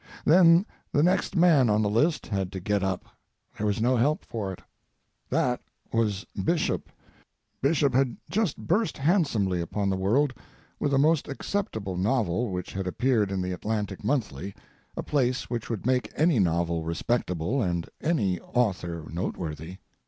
Then 0.25 0.65
the 0.91 1.03
next 1.03 1.35
man 1.35 1.69
on 1.69 1.83
the 1.83 1.87
list 1.87 2.25
had 2.25 2.51
to 2.53 2.59
get 2.59 2.81
up—there 2.81 3.67
was 3.67 3.79
no 3.79 3.95
help 3.97 4.25
for 4.25 4.51
it. 4.51 4.59
That 5.29 5.61
was 5.93 6.25
Bishop—Bishop 6.43 7.93
had 7.93 8.17
just 8.27 8.57
burst 8.57 8.97
handsomely 8.97 9.61
upon 9.61 9.91
the 9.91 9.95
world 9.95 10.33
with 10.79 10.91
a 10.95 10.97
most 10.97 11.27
acceptable 11.27 11.97
novel, 11.97 12.49
which 12.49 12.73
had 12.73 12.87
appeared 12.87 13.31
in 13.31 13.43
The 13.43 13.51
Atlantic 13.51 14.03
Monthly, 14.03 14.55
a 14.97 15.03
place 15.03 15.51
which 15.51 15.69
would 15.69 15.85
make 15.85 16.11
any 16.15 16.39
novel 16.39 16.81
respectable 16.83 17.61
and 17.61 17.87
any 18.01 18.39
author 18.39 19.05
noteworthy. 19.07 19.77